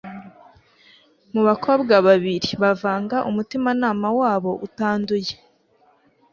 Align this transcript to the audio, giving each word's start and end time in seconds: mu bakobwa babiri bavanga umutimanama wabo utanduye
mu 1.33 1.41
bakobwa 1.47 1.93
babiri 2.07 2.49
bavanga 2.63 3.17
umutimanama 3.29 4.07
wabo 4.19 4.51
utanduye 4.67 5.33